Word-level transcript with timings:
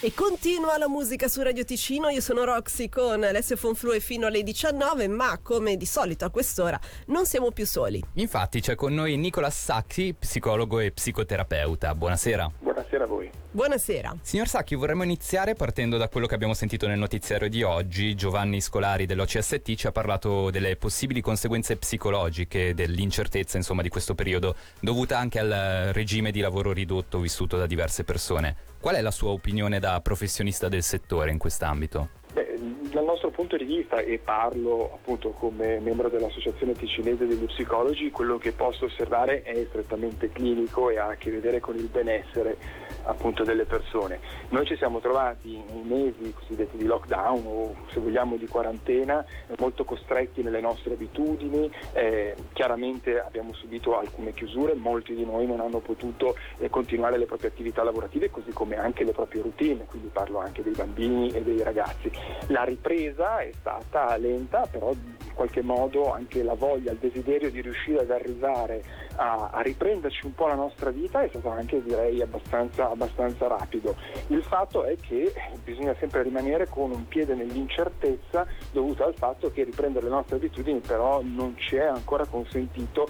E 0.00 0.14
continua 0.14 0.78
la 0.78 0.88
musica 0.88 1.26
su 1.26 1.42
Radio 1.42 1.64
Ticino, 1.64 2.08
io 2.08 2.20
sono 2.20 2.44
Roxy 2.44 2.88
con 2.88 3.24
Alessio 3.24 3.56
Fonflue 3.56 3.98
fino 3.98 4.28
alle 4.28 4.44
19, 4.44 5.08
ma 5.08 5.40
come 5.42 5.76
di 5.76 5.86
solito 5.86 6.24
a 6.24 6.30
quest'ora 6.30 6.78
non 7.06 7.26
siamo 7.26 7.50
più 7.50 7.66
soli. 7.66 8.00
Infatti 8.12 8.60
c'è 8.60 8.76
con 8.76 8.94
noi 8.94 9.16
Nicola 9.16 9.50
Sacchi, 9.50 10.14
psicologo 10.14 10.78
e 10.78 10.92
psicoterapeuta. 10.92 11.96
Buonasera. 11.96 12.48
Buonasera 12.60 12.77
a 12.96 13.06
voi. 13.06 13.30
Buonasera. 13.50 14.16
Signor 14.22 14.48
Sacchi, 14.48 14.74
vorremmo 14.74 15.02
iniziare 15.02 15.54
partendo 15.54 15.96
da 15.96 16.08
quello 16.08 16.26
che 16.26 16.34
abbiamo 16.34 16.54
sentito 16.54 16.86
nel 16.86 16.98
notiziario 16.98 17.48
di 17.48 17.62
oggi. 17.62 18.14
Giovanni 18.14 18.60
Scolari 18.60 19.06
dell'OCST 19.06 19.74
ci 19.74 19.86
ha 19.86 19.92
parlato 19.92 20.50
delle 20.50 20.76
possibili 20.76 21.20
conseguenze 21.20 21.76
psicologiche 21.76 22.74
dell'incertezza, 22.74 23.56
insomma, 23.56 23.82
di 23.82 23.88
questo 23.88 24.14
periodo, 24.14 24.56
dovuta 24.80 25.18
anche 25.18 25.38
al 25.38 25.90
regime 25.92 26.30
di 26.30 26.40
lavoro 26.40 26.72
ridotto 26.72 27.20
vissuto 27.20 27.56
da 27.56 27.66
diverse 27.66 28.04
persone. 28.04 28.56
Qual 28.80 28.94
è 28.94 29.00
la 29.00 29.10
sua 29.10 29.30
opinione 29.30 29.78
da 29.78 30.00
professionista 30.00 30.68
del 30.68 30.82
settore 30.82 31.30
in 31.30 31.38
quest'ambito? 31.38 32.10
Beh, 32.32 32.47
dal 32.58 33.04
nostro 33.04 33.30
punto 33.30 33.56
di 33.56 33.64
vista, 33.64 33.98
e 33.98 34.18
parlo 34.18 34.90
appunto 34.94 35.30
come 35.30 35.78
membro 35.80 36.08
dell'Associazione 36.08 36.72
Ticinese 36.72 37.26
degli 37.26 37.44
Psicologi, 37.44 38.10
quello 38.10 38.38
che 38.38 38.52
posso 38.52 38.86
osservare 38.86 39.42
è 39.42 39.64
strettamente 39.68 40.30
clinico 40.30 40.90
e 40.90 40.98
ha 40.98 41.08
a 41.08 41.14
che 41.14 41.30
vedere 41.30 41.60
con 41.60 41.76
il 41.76 41.86
benessere 41.86 42.56
appunto 43.04 43.44
delle 43.44 43.64
persone. 43.64 44.18
Noi 44.50 44.66
ci 44.66 44.76
siamo 44.76 44.98
trovati 44.98 45.62
nei 45.70 45.82
mesi 45.82 46.32
cosiddetti 46.32 46.76
di 46.76 46.84
lockdown 46.84 47.42
o 47.46 47.74
se 47.92 48.00
vogliamo 48.00 48.36
di 48.36 48.46
quarantena 48.46 49.24
molto 49.58 49.84
costretti 49.84 50.42
nelle 50.42 50.60
nostre 50.60 50.94
abitudini, 50.94 51.70
eh, 51.92 52.34
chiaramente 52.52 53.20
abbiamo 53.20 53.52
subito 53.54 53.98
alcune 53.98 54.32
chiusure, 54.34 54.74
molti 54.74 55.14
di 55.14 55.24
noi 55.24 55.46
non 55.46 55.60
hanno 55.60 55.78
potuto 55.78 56.36
eh, 56.58 56.68
continuare 56.68 57.18
le 57.18 57.26
proprie 57.26 57.50
attività 57.50 57.82
lavorative 57.82 58.30
così 58.30 58.50
come 58.50 58.76
anche 58.76 59.04
le 59.04 59.12
proprie 59.12 59.42
routine, 59.42 59.84
quindi 59.86 60.08
parlo 60.12 60.38
anche 60.38 60.62
dei 60.62 60.74
bambini 60.74 61.30
e 61.30 61.42
dei 61.42 61.62
ragazzi. 61.62 62.10
La 62.50 62.64
ripresa 62.64 63.40
è 63.40 63.50
stata 63.58 64.16
lenta, 64.16 64.66
però 64.70 64.92
in 64.92 65.34
qualche 65.34 65.60
modo 65.60 66.10
anche 66.12 66.42
la 66.42 66.54
voglia, 66.54 66.92
il 66.92 66.98
desiderio 66.98 67.50
di 67.50 67.60
riuscire 67.60 68.00
ad 68.00 68.10
arrivare 68.10 68.82
a, 69.16 69.50
a 69.52 69.60
riprenderci 69.60 70.24
un 70.24 70.34
po' 70.34 70.46
la 70.46 70.54
nostra 70.54 70.90
vita 70.90 71.22
è 71.22 71.28
stato 71.28 71.50
anche 71.50 71.82
direi 71.82 72.22
abbastanza, 72.22 72.88
abbastanza 72.90 73.48
rapido. 73.48 73.94
Il 74.28 74.42
fatto 74.42 74.84
è 74.84 74.96
che 74.96 75.30
bisogna 75.62 75.94
sempre 75.98 76.22
rimanere 76.22 76.68
con 76.68 76.90
un 76.90 77.06
piede 77.06 77.34
nell'incertezza 77.34 78.46
dovuta 78.72 79.04
al 79.04 79.14
fatto 79.14 79.50
che 79.50 79.64
riprendere 79.64 80.06
le 80.06 80.12
nostre 80.12 80.36
abitudini 80.36 80.80
però 80.80 81.20
non 81.22 81.54
ci 81.58 81.76
è 81.76 81.84
ancora 81.84 82.24
consentito 82.24 83.08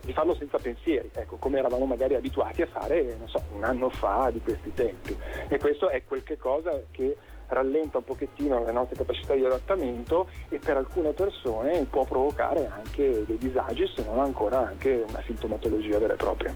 di 0.00 0.14
farlo 0.14 0.34
senza 0.34 0.56
pensieri, 0.56 1.10
ecco, 1.12 1.36
come 1.36 1.58
eravamo 1.58 1.84
magari 1.84 2.14
abituati 2.14 2.62
a 2.62 2.66
fare, 2.66 3.18
so, 3.26 3.42
un 3.52 3.64
anno 3.64 3.90
fa 3.90 4.30
di 4.32 4.40
questi 4.40 4.72
tempi. 4.72 5.14
E 5.48 5.58
questo 5.58 5.90
è 5.90 6.02
quel 6.06 6.22
cosa 6.38 6.80
che 6.90 7.14
rallenta 7.48 7.98
un 7.98 8.04
pochettino 8.04 8.64
le 8.64 8.72
nostre 8.72 8.96
capacità 8.96 9.34
di 9.34 9.44
adattamento 9.44 10.28
e 10.48 10.58
per 10.58 10.76
alcune 10.76 11.12
persone 11.12 11.86
può 11.90 12.04
provocare 12.04 12.68
anche 12.68 13.24
dei 13.26 13.38
disagi, 13.38 13.90
se 13.94 14.04
non 14.04 14.20
ancora 14.20 14.66
anche 14.66 15.04
una 15.08 15.22
sintomatologia 15.26 15.98
vera 15.98 16.14
e 16.14 16.16
propria. 16.16 16.54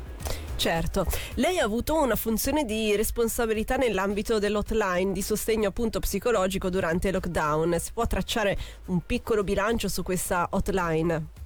Certo, 0.57 1.07
lei 1.37 1.59
ha 1.59 1.65
avuto 1.65 2.01
una 2.01 2.15
funzione 2.15 2.65
di 2.65 2.95
responsabilità 2.95 3.77
nell'ambito 3.77 4.39
dell'hotline 4.39 5.13
di 5.13 5.21
sostegno 5.21 5.69
appunto 5.69 5.99
psicologico 5.99 6.71
durante 6.71 7.09
il 7.09 7.15
lockdown. 7.15 7.81
Si 7.81 7.93
può 7.93 8.07
tracciare 8.07 8.57
un 8.87 9.01
piccolo 9.01 9.43
bilancio 9.43 9.89
su 9.89 10.05
questa 10.05 10.47
hotline? 10.51 11.42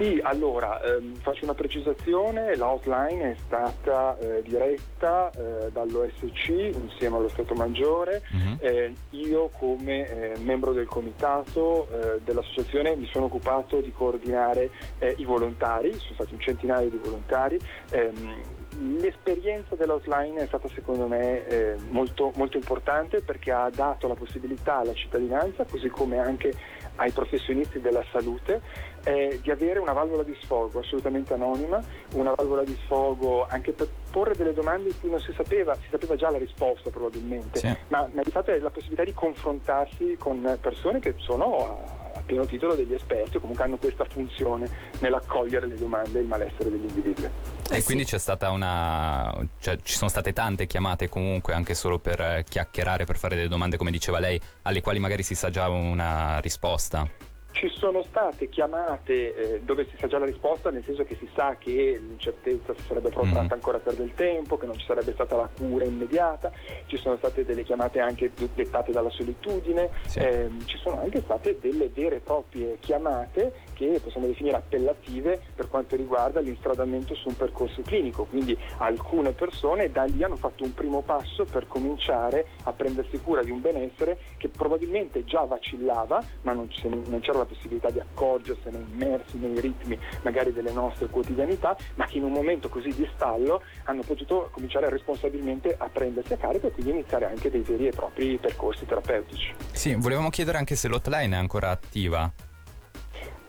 Sì, 0.00 0.18
allora 0.22 0.80
ehm, 0.80 1.16
faccio 1.16 1.44
una 1.44 1.52
precisazione, 1.52 2.56
la 2.56 2.70
hotline 2.70 3.32
è 3.32 3.36
stata 3.44 4.16
eh, 4.18 4.40
diretta 4.40 5.30
eh, 5.30 5.70
dall'OSC 5.70 6.48
insieme 6.48 7.18
allo 7.18 7.28
Stato 7.28 7.52
Maggiore, 7.52 8.22
uh-huh. 8.32 8.56
eh, 8.60 8.94
io 9.10 9.50
come 9.58 10.08
eh, 10.08 10.38
membro 10.38 10.72
del 10.72 10.86
comitato 10.86 11.86
eh, 11.90 12.20
dell'associazione 12.24 12.96
mi 12.96 13.10
sono 13.12 13.26
occupato 13.26 13.82
di 13.82 13.92
coordinare 13.92 14.70
eh, 15.00 15.16
i 15.18 15.26
volontari, 15.26 15.92
sono 15.92 16.14
stati 16.14 16.32
un 16.32 16.40
centinaio 16.40 16.88
di 16.88 16.96
volontari. 16.96 17.60
Ehm, 17.90 18.59
L'esperienza 18.78 19.74
dell'outline 19.74 20.42
è 20.42 20.46
stata 20.46 20.68
secondo 20.68 21.06
me 21.06 21.46
eh, 21.46 21.76
molto, 21.88 22.32
molto, 22.36 22.56
importante 22.56 23.20
perché 23.20 23.50
ha 23.50 23.68
dato 23.68 24.06
la 24.06 24.14
possibilità 24.14 24.78
alla 24.78 24.94
cittadinanza, 24.94 25.64
così 25.64 25.88
come 25.88 26.18
anche 26.18 26.52
ai 26.96 27.10
professionisti 27.10 27.80
della 27.80 28.04
salute 28.12 28.60
eh, 29.04 29.40
di 29.42 29.50
avere 29.50 29.80
una 29.80 29.92
valvola 29.92 30.22
di 30.22 30.36
sfogo 30.40 30.80
assolutamente 30.80 31.34
anonima, 31.34 31.82
una 32.14 32.32
valvola 32.34 32.62
di 32.62 32.76
sfogo 32.84 33.46
anche 33.48 33.72
per 33.72 33.88
porre 34.10 34.34
delle 34.36 34.52
domande 34.52 34.90
in 34.90 35.00
cui 35.00 35.10
non 35.10 35.20
si 35.20 35.32
sapeva, 35.32 35.74
si 35.74 35.88
sapeva 35.90 36.14
già 36.14 36.30
la 36.30 36.38
risposta 36.38 36.90
probabilmente, 36.90 37.58
sì. 37.58 37.76
ma, 37.88 38.08
ma 38.12 38.22
di 38.22 38.30
fatto 38.30 38.52
è 38.52 38.58
la 38.58 38.70
possibilità 38.70 39.04
di 39.04 39.14
confrontarsi 39.14 40.16
con 40.18 40.58
persone 40.60 41.00
che 41.00 41.14
sono 41.16 42.08
pieno 42.30 42.46
titolo 42.46 42.76
degli 42.76 42.94
esperti 42.94 43.38
o 43.38 43.40
comunque 43.40 43.64
hanno 43.64 43.76
questa 43.76 44.04
funzione 44.04 44.70
nell'accogliere 45.00 45.66
le 45.66 45.74
domande 45.74 46.20
e 46.20 46.22
il 46.22 46.28
malessere 46.28 46.70
degli 46.70 46.86
individui. 46.86 47.28
E 47.68 47.76
eh 47.78 47.82
quindi 47.82 48.04
c'è 48.04 48.18
stata 48.18 48.50
una. 48.50 49.34
cioè 49.58 49.76
ci 49.82 49.96
sono 49.96 50.08
state 50.08 50.32
tante 50.32 50.66
chiamate 50.66 51.08
comunque 51.08 51.54
anche 51.54 51.74
solo 51.74 51.98
per 51.98 52.20
eh, 52.20 52.44
chiacchierare, 52.48 53.04
per 53.04 53.18
fare 53.18 53.34
delle 53.34 53.48
domande, 53.48 53.76
come 53.76 53.90
diceva 53.90 54.20
lei, 54.20 54.40
alle 54.62 54.80
quali 54.80 55.00
magari 55.00 55.24
si 55.24 55.34
sa 55.34 55.50
già 55.50 55.68
una 55.68 56.38
risposta. 56.38 57.29
Ci 57.52 57.68
sono 57.68 58.02
state 58.02 58.48
chiamate 58.48 59.34
eh, 59.34 59.60
dove 59.60 59.86
si 59.90 59.96
sa 59.98 60.06
già 60.06 60.18
la 60.18 60.24
risposta, 60.24 60.70
nel 60.70 60.84
senso 60.84 61.04
che 61.04 61.16
si 61.16 61.28
sa 61.34 61.56
che 61.58 62.00
l'incertezza 62.00 62.74
si 62.74 62.82
sarebbe 62.86 63.10
protratta 63.10 63.42
mm. 63.42 63.58
ancora 63.58 63.78
per 63.78 63.94
del 63.94 64.14
tempo, 64.14 64.56
che 64.56 64.66
non 64.66 64.78
ci 64.78 64.86
sarebbe 64.86 65.12
stata 65.12 65.36
la 65.36 65.48
cura 65.54 65.84
immediata, 65.84 66.50
ci 66.86 66.96
sono 66.96 67.16
state 67.16 67.44
delle 67.44 67.62
chiamate 67.62 68.00
anche 68.00 68.30
dettate 68.54 68.92
dalla 68.92 69.10
solitudine, 69.10 69.90
sì. 70.06 70.20
eh, 70.20 70.48
ci 70.64 70.78
sono 70.78 71.00
anche 71.00 71.20
state 71.22 71.58
delle 71.60 71.88
vere 71.92 72.16
e 72.16 72.20
proprie 72.20 72.78
chiamate 72.80 73.52
che 73.74 74.00
possiamo 74.02 74.26
definire 74.26 74.56
appellative 74.56 75.40
per 75.54 75.68
quanto 75.68 75.96
riguarda 75.96 76.40
l'instradamento 76.40 77.14
su 77.14 77.28
un 77.28 77.36
percorso 77.36 77.82
clinico, 77.82 78.24
quindi 78.24 78.56
alcune 78.78 79.32
persone 79.32 79.90
da 79.90 80.04
lì 80.04 80.22
hanno 80.22 80.36
fatto 80.36 80.64
un 80.64 80.72
primo 80.72 81.02
passo 81.02 81.44
per 81.44 81.66
cominciare 81.66 82.46
a 82.64 82.72
prendersi 82.72 83.18
cura 83.20 83.42
di 83.42 83.50
un 83.50 83.60
benessere 83.60 84.18
che 84.36 84.48
probabilmente 84.48 85.24
già 85.24 85.44
vacillava, 85.44 86.22
ma 86.42 86.52
non, 86.52 86.68
non 86.84 87.20
c'era 87.20 87.38
la 87.40 87.46
possibilità 87.46 87.90
di 87.90 88.00
accorgersene 88.00 88.78
immersi 88.78 89.38
nei 89.38 89.60
ritmi 89.60 89.98
magari 90.22 90.52
delle 90.52 90.72
nostre 90.72 91.06
quotidianità, 91.08 91.76
ma 91.94 92.06
che 92.06 92.18
in 92.18 92.24
un 92.24 92.32
momento 92.32 92.68
così 92.68 92.94
di 92.94 93.08
stallo 93.14 93.62
hanno 93.84 94.02
potuto 94.02 94.50
cominciare 94.52 94.88
responsabilmente 94.88 95.74
a 95.76 95.88
prendersi 95.88 96.32
a 96.32 96.36
carico 96.36 96.68
e 96.68 96.70
quindi 96.70 96.92
iniziare 96.92 97.26
anche 97.26 97.50
dei 97.50 97.62
veri 97.62 97.88
e 97.88 97.90
propri 97.90 98.38
percorsi 98.38 98.86
terapeutici. 98.86 99.54
Sì, 99.72 99.94
volevamo 99.94 100.30
chiedere 100.30 100.58
anche 100.58 100.76
se 100.76 100.88
l'hotline 100.88 101.34
è 101.34 101.38
ancora 101.38 101.70
attiva. 101.70 102.49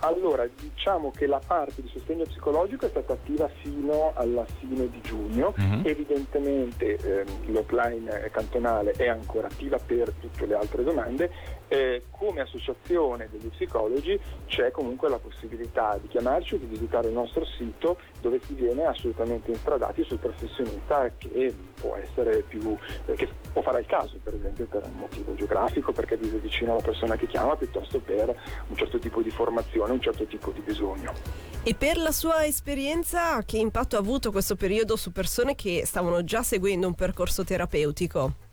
Allora, 0.03 0.47
diciamo 0.59 1.11
che 1.11 1.27
la 1.27 1.39
parte 1.45 1.81
di 1.81 1.89
sostegno 1.93 2.23
psicologico 2.23 2.85
è 2.87 2.89
stata 2.89 3.13
attiva 3.13 3.47
fino 3.61 4.11
alla 4.15 4.45
fine 4.59 4.89
di 4.89 4.99
giugno, 5.01 5.53
uh-huh. 5.55 5.81
evidentemente 5.83 6.97
ehm, 6.97 7.51
l'offline 7.51 8.29
cantonale 8.31 8.93
è 8.93 9.07
ancora 9.07 9.47
attiva 9.47 9.77
per 9.77 10.11
tutte 10.19 10.47
le 10.47 10.55
altre 10.55 10.83
domande, 10.83 11.31
eh, 11.67 12.03
come 12.09 12.41
associazione 12.41 13.29
degli 13.31 13.47
psicologi 13.49 14.19
c'è 14.47 14.71
comunque 14.71 15.07
la 15.07 15.19
possibilità 15.19 15.97
di 16.01 16.07
chiamarci 16.07 16.55
o 16.55 16.57
di 16.57 16.65
visitare 16.65 17.07
il 17.07 17.13
nostro 17.13 17.45
sito 17.45 17.97
dove 18.21 18.39
si 18.45 18.53
viene 18.53 18.85
assolutamente 18.85 19.51
instradati 19.51 20.03
sul 20.03 20.17
professionista 20.17 21.11
che 21.17 21.53
può 21.79 21.95
essere 21.95 22.43
più, 22.47 22.77
eh, 23.07 23.13
che 23.13 23.27
può 23.51 23.61
fare 23.61 23.81
il 23.81 23.85
caso 23.87 24.17
per 24.23 24.35
esempio 24.35 24.65
per 24.65 24.83
un 24.85 24.99
motivo 24.99 25.35
geografico, 25.35 25.91
perché 25.91 26.15
vive 26.17 26.37
vicino 26.37 26.73
alla 26.73 26.81
persona 26.81 27.15
che 27.15 27.27
chiama, 27.27 27.55
piuttosto 27.55 27.99
per 27.99 28.33
un 28.67 28.75
certo 28.75 28.99
tipo 28.99 29.21
di 29.21 29.29
formazione 29.31 29.93
un 29.93 30.01
certo 30.01 30.25
tipo 30.25 30.51
di 30.51 30.61
bisogno. 30.61 31.13
E 31.63 31.75
per 31.75 31.97
la 31.97 32.11
sua 32.11 32.45
esperienza, 32.45 33.41
che 33.43 33.57
impatto 33.57 33.95
ha 33.95 33.99
avuto 33.99 34.31
questo 34.31 34.55
periodo 34.55 34.95
su 34.95 35.11
persone 35.11 35.55
che 35.55 35.83
stavano 35.85 36.23
già 36.23 36.41
seguendo 36.41 36.87
un 36.87 36.95
percorso 36.95 37.43
terapeutico? 37.43 38.49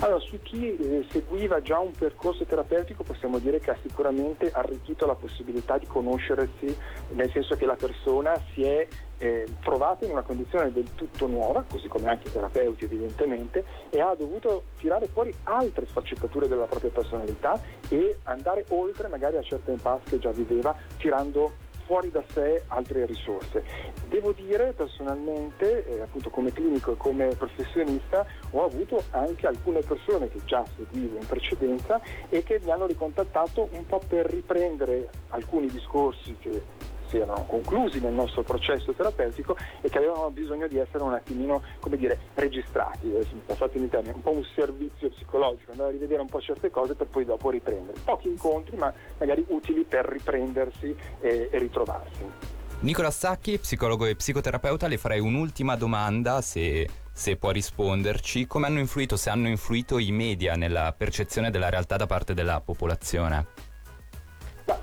Allora, 0.00 0.20
su 0.20 0.38
chi 0.42 0.76
eh, 0.76 1.06
seguiva 1.10 1.60
già 1.60 1.78
un 1.78 1.92
percorso 1.92 2.44
terapeutico 2.44 3.02
possiamo 3.02 3.38
dire 3.38 3.58
che 3.60 3.70
ha 3.70 3.76
sicuramente 3.82 4.50
arricchito 4.52 5.06
la 5.06 5.14
possibilità 5.14 5.78
di 5.78 5.86
conoscersi, 5.86 6.76
nel 7.10 7.30
senso 7.30 7.56
che 7.56 7.66
la 7.66 7.76
persona 7.76 8.38
si 8.52 8.62
è 8.62 8.86
eh, 9.18 9.46
trovata 9.60 10.04
in 10.04 10.10
una 10.10 10.22
condizione 10.22 10.72
del 10.72 10.88
tutto 10.94 11.26
nuova, 11.26 11.64
così 11.68 11.88
come 11.88 12.08
anche 12.08 12.28
i 12.28 12.32
terapeuti 12.32 12.84
evidentemente, 12.84 13.64
e 13.90 14.00
ha 14.00 14.14
dovuto 14.14 14.64
tirare 14.78 15.06
fuori 15.06 15.34
altre 15.44 15.86
sfaccettature 15.86 16.48
della 16.48 16.66
propria 16.66 16.90
personalità 16.90 17.60
e 17.88 18.18
andare 18.24 18.66
oltre 18.68 19.08
magari 19.08 19.36
a 19.36 19.42
certe 19.42 19.72
impasse 19.72 20.10
che 20.10 20.18
già 20.18 20.30
viveva, 20.30 20.76
tirando 20.98 21.64
fuori 21.86 22.10
da 22.10 22.22
sé 22.32 22.62
altre 22.68 23.06
risorse. 23.06 23.62
Devo 24.08 24.32
dire 24.32 24.72
personalmente, 24.72 25.86
eh, 25.86 26.00
appunto 26.00 26.30
come 26.30 26.52
clinico 26.52 26.92
e 26.92 26.96
come 26.96 27.28
professionista, 27.28 28.26
ho 28.50 28.64
avuto 28.64 29.02
anche 29.10 29.46
alcune 29.46 29.80
persone 29.80 30.28
che 30.28 30.40
già 30.44 30.64
seguivo 30.76 31.16
in 31.18 31.26
precedenza 31.26 32.00
e 32.28 32.42
che 32.42 32.60
mi 32.62 32.70
hanno 32.70 32.86
ricontattato 32.86 33.68
un 33.72 33.86
po' 33.86 34.00
per 34.06 34.26
riprendere 34.26 35.08
alcuni 35.28 35.68
discorsi 35.68 36.36
che 36.38 36.62
si 37.08 37.18
erano 37.18 37.44
conclusi 37.46 38.00
nel 38.00 38.12
nostro 38.12 38.42
processo 38.42 38.92
terapeutico 38.92 39.56
e 39.80 39.88
che 39.88 39.98
avevano 39.98 40.30
bisogno 40.30 40.66
di 40.68 40.78
essere 40.78 41.02
un 41.02 41.14
attimino, 41.14 41.62
come 41.80 41.96
dire, 41.96 42.18
registrati, 42.34 43.12
passate 43.44 43.78
in 43.78 43.88
termini, 43.88 44.14
un 44.14 44.22
po' 44.22 44.32
un 44.32 44.44
servizio 44.54 45.08
psicologico, 45.10 45.70
andare 45.70 45.90
a 45.90 45.92
rivedere 45.92 46.20
un 46.20 46.28
po' 46.28 46.40
certe 46.40 46.70
cose 46.70 46.94
per 46.94 47.06
poi 47.06 47.24
dopo 47.24 47.50
riprendere. 47.50 47.98
Pochi 48.04 48.28
incontri 48.28 48.76
ma 48.76 48.92
magari 49.18 49.44
utili 49.48 49.84
per 49.84 50.04
riprendersi 50.06 50.94
e, 51.20 51.48
e 51.50 51.58
ritrovarsi. 51.58 52.54
Nicola 52.80 53.10
Sacchi, 53.10 53.58
psicologo 53.58 54.04
e 54.04 54.16
psicoterapeuta, 54.16 54.86
le 54.86 54.98
farei 54.98 55.18
un'ultima 55.18 55.76
domanda 55.76 56.42
se, 56.42 56.86
se, 57.10 57.36
può 57.36 57.50
risponderci. 57.50 58.46
Come 58.46 58.66
hanno 58.66 58.80
influito, 58.80 59.16
se 59.16 59.30
hanno 59.30 59.48
influito 59.48 59.98
i 59.98 60.12
media 60.12 60.56
nella 60.56 60.92
percezione 60.96 61.50
della 61.50 61.70
realtà 61.70 61.96
da 61.96 62.06
parte 62.06 62.34
della 62.34 62.60
popolazione? 62.60 63.65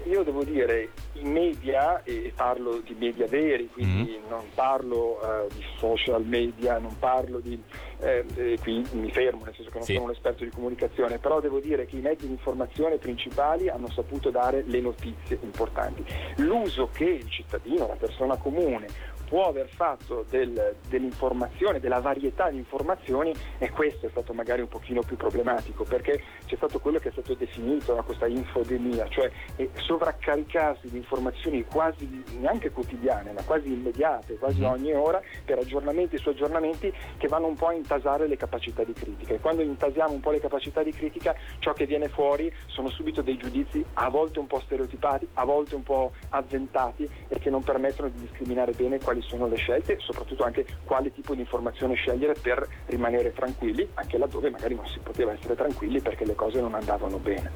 Io 0.06 0.24
devo 0.24 0.44
dire, 0.44 0.90
i 1.14 1.24
media, 1.24 2.04
e 2.04 2.32
parlo 2.36 2.80
di 2.80 2.96
media 2.98 3.26
veri, 3.28 3.70
quindi 3.70 4.20
mm. 4.22 4.30
non 4.30 4.44
parlo 4.54 5.20
uh, 5.22 5.48
di 5.54 5.64
social 5.78 6.26
media, 6.26 6.78
non 6.78 6.98
parlo 7.00 7.40
di... 7.40 7.62
Eh, 8.00 8.58
qui 8.62 8.86
mi 8.92 9.10
fermo, 9.12 9.46
nel 9.46 9.54
senso 9.56 9.70
che 9.70 9.78
non 9.78 9.86
sì. 9.86 9.94
sono 9.94 10.06
un 10.06 10.12
esperto 10.12 10.44
di 10.44 10.50
comunicazione, 10.50 11.20
però 11.20 11.40
devo 11.40 11.60
dire 11.60 11.86
che 11.86 11.96
i 11.96 12.02
mezzi 12.02 12.26
di 12.26 12.34
informazione 12.34 12.98
principali 12.98 13.70
hanno 13.70 13.90
saputo 13.90 14.30
dare 14.30 14.64
le 14.66 14.82
notizie 14.82 15.40
importanti. 15.42 16.04
L'uso 16.38 16.90
che 16.92 17.06
il 17.06 17.30
cittadino, 17.30 17.88
la 17.88 17.96
persona 17.96 18.36
comune, 18.36 18.88
può 19.28 19.48
aver 19.48 19.68
fatto 19.68 20.26
del, 20.30 20.76
dell'informazione, 20.88 21.80
della 21.80 22.00
varietà 22.00 22.50
di 22.50 22.58
informazioni 22.58 23.34
e 23.58 23.70
questo 23.72 24.08
è 24.08 24.10
stato 24.10 24.34
magari 24.34 24.62
un 24.62 24.68
pochino 24.68 25.02
più 25.02 25.16
problematico 25.18 25.84
perché 25.84 26.22
c'è 26.46 26.56
stato 26.56 26.80
quello 26.80 27.00
che 27.00 27.10
è 27.10 27.12
stato 27.12 27.34
definito 27.34 27.96
no, 27.96 28.04
questa 28.04 28.28
infodemia, 28.28 29.08
cioè 29.10 29.32
sovraccaricarsi 29.76 30.90
di 30.90 30.98
informazioni 30.98 31.64
quasi 31.66 32.24
neanche 32.40 32.72
quotidiane 32.72 33.32
ma 33.32 33.42
quasi 33.44 33.72
immediate, 33.72 34.38
quasi 34.38 34.62
mm-hmm. 34.62 34.72
ogni 34.72 34.94
ora 34.94 35.22
per 35.44 35.60
aggiornamenti 35.60 36.18
su 36.18 36.30
aggiornamenti 36.30 36.94
che 37.18 37.28
vanno 37.28 37.48
un 37.48 37.56
po' 37.56 37.68
a 37.68 37.74
intasare 37.74 38.28
le 38.28 38.38
capacità 38.38 38.84
di 38.84 38.94
critica 38.94 39.34
e 39.34 39.40
quando 39.40 39.62
intasiamo 39.62 40.14
un 40.14 40.20
po' 40.20 40.32
le 40.32 40.40
capacità 40.40 40.84
di 40.84 40.92
critica 40.92 41.36
ciò 41.60 41.74
che 41.74 41.86
viene 41.86 42.10
fuori 42.10 42.54
sono 42.68 42.90
subito 42.90 43.22
dei 43.22 43.38
giudizi 43.38 43.84
a 43.94 44.10
volte 44.10 44.40
un 44.40 44.48
po' 44.48 44.60
stereotipati, 44.62 45.28
a 45.34 45.46
volte 45.46 45.76
un 45.76 45.84
po' 45.84 46.12
avventati 46.30 47.10
e 47.28 47.40
che 47.40 47.50
non 47.50 47.64
permettono 47.64 48.10
di 48.10 48.20
discriminare 48.20 48.72
bene 48.74 49.00
quali 49.00 49.13
sono 49.22 49.48
le 49.48 49.58
scelte 49.58 49.94
e 49.94 50.00
soprattutto 50.00 50.44
anche 50.44 50.66
quale 50.84 51.14
tipo 51.14 51.34
di 51.34 51.42
informazione 51.42 51.96
scegliere 51.96 52.34
per 52.34 52.68
rimanere 52.88 53.34
tranquilli, 53.34 53.88
anche 53.94 54.18
laddove 54.18 54.50
magari 54.50 54.76
non 54.76 54.88
si 54.88 55.00
poteva 55.00 55.34
essere 55.34 55.56
tranquilli 55.56 56.02
perché 56.02 56.26
le 56.26 56.36
cose 56.36 56.60
non 56.60 56.74
andavano 56.74 57.18
bene. 57.18 57.52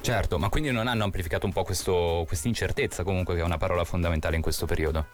Certo, 0.00 0.38
ma 0.38 0.48
quindi 0.48 0.70
non 0.70 0.86
hanno 0.86 1.02
amplificato 1.02 1.46
un 1.46 1.52
po' 1.52 1.64
questa 1.64 2.46
incertezza 2.46 3.02
comunque 3.02 3.34
che 3.34 3.40
è 3.40 3.44
una 3.44 3.58
parola 3.58 3.82
fondamentale 3.82 4.36
in 4.36 4.42
questo 4.42 4.64
periodo? 4.64 5.06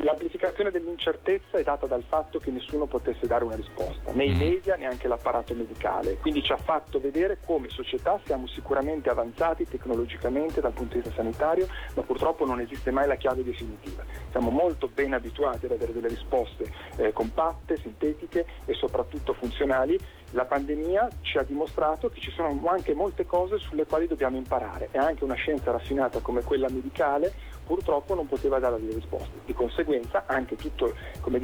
L'amplificazione 0.00 0.70
dell'incertezza 0.70 1.56
è 1.56 1.62
data 1.62 1.86
dal 1.86 2.04
fatto 2.06 2.38
che 2.38 2.50
nessuno 2.50 2.84
potesse 2.84 3.26
dare 3.26 3.44
una 3.44 3.56
risposta, 3.56 4.12
né 4.12 4.24
i 4.26 4.34
mm. 4.34 4.38
media 4.38 4.76
neanche 4.76 5.08
l'apparato 5.08 5.54
medicale, 5.54 6.18
quindi 6.18 6.42
ci 6.42 6.52
ha 6.52 6.58
fatto 6.58 7.00
vedere 7.00 7.38
come 7.44 7.70
società 7.70 8.20
siamo 8.24 8.46
sicuramente 8.46 9.08
avanzati 9.08 9.66
tecnologicamente 9.66 10.60
dal 10.60 10.72
punto 10.72 10.96
di 10.96 11.00
vista 11.00 11.14
sanitario, 11.14 11.66
ma 11.94 12.02
purtroppo 12.02 12.44
non 12.44 12.60
esiste 12.60 12.90
mai 12.90 13.06
la 13.06 13.16
chiave 13.16 13.42
definitiva. 13.42 14.04
Siamo 14.30 14.50
molto 14.50 14.90
ben 14.92 15.14
abituati 15.14 15.64
ad 15.64 15.72
avere 15.72 15.94
delle 15.94 16.08
risposte 16.08 16.70
eh, 16.96 17.12
compatte, 17.12 17.78
sintetiche 17.78 18.44
e 18.66 18.74
soprattutto 18.74 19.32
funzionali 19.32 19.98
la 20.32 20.44
pandemia 20.44 21.08
ci 21.20 21.38
ha 21.38 21.42
dimostrato 21.42 22.08
che 22.10 22.20
ci 22.20 22.30
sono 22.32 22.60
anche 22.66 22.94
molte 22.94 23.24
cose 23.24 23.58
sulle 23.58 23.86
quali 23.86 24.06
dobbiamo 24.06 24.36
imparare 24.36 24.88
e 24.90 24.98
anche 24.98 25.24
una 25.24 25.34
scienza 25.34 25.70
raffinata 25.70 26.20
come 26.20 26.42
quella 26.42 26.68
medicale 26.68 27.32
purtroppo 27.66 28.14
non 28.14 28.26
poteva 28.26 28.58
dare 28.58 28.78
delle 28.80 28.94
risposte. 28.94 29.40
Di 29.44 29.52
conseguenza 29.52 30.24
anche 30.26 30.56
tutto 30.56 30.94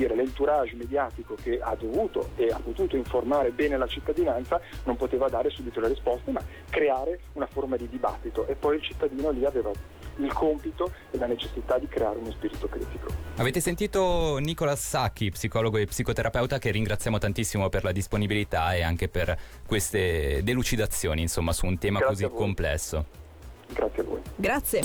dire, 0.03 0.15
l'entourage 0.15 0.75
mediatico 0.75 1.35
che 1.35 1.59
ha 1.61 1.75
dovuto 1.75 2.31
e 2.37 2.49
ha 2.49 2.59
potuto 2.59 2.97
informare 2.97 3.51
bene 3.51 3.77
la 3.77 3.87
cittadinanza 3.87 4.61
non 4.85 4.97
poteva 4.97 5.29
dare 5.29 5.51
subito 5.51 5.81
le 5.81 5.89
risposte, 5.89 6.31
ma 6.31 6.43
creare 6.71 7.21
una 7.35 7.47
forma 7.47 7.77
di 7.77 7.89
dibattito 7.89 8.47
e 8.47 8.55
poi 8.55 8.77
il 8.77 8.83
cittadino 8.83 9.31
lì 9.31 9.45
aveva 9.45 9.71
il 10.17 10.33
compito 10.33 10.93
e 11.11 11.19
la 11.19 11.27
necessità 11.27 11.79
di 11.79 11.89
creare 11.89 12.19
uno 12.19 12.31
spirito 12.33 12.69
critico. 12.69 13.07
Avete 13.37 13.61
sentito 13.61 14.37
Nicola 14.39 14.77
Sacchi, 14.77 15.31
psicologo 15.31 15.79
e 15.79 15.87
psicoterapeuta, 15.87 16.59
che 16.59 16.71
ringraziamo 16.71 17.19
tantissimo 17.19 17.69
per 17.69 17.85
la 17.85 17.93
disponibilità 17.93 18.75
e 18.75 18.83
anche 18.83 19.09
per 19.09 19.37
queste 19.67 20.43
delucidazioni, 20.43 21.23
insomma, 21.23 21.53
su 21.53 21.67
un 21.67 21.79
tema 21.79 21.99
Grazie 21.99 22.27
così 22.27 22.37
complesso. 22.37 23.07
Grazie 23.73 24.03
a 24.03 24.05
voi. 24.05 24.21
Grazie. 24.37 24.83